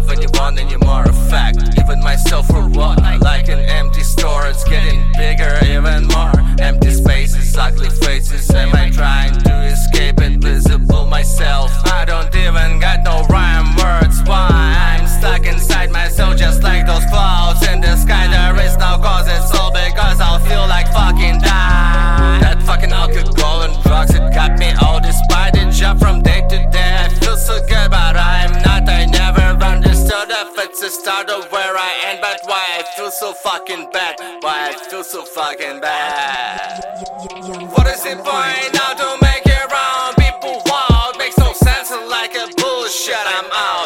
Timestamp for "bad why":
33.90-34.68